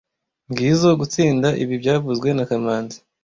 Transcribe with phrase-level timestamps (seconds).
[0.49, 2.97] Ngizoe gutsinda ibi byavuzwe na kamanzi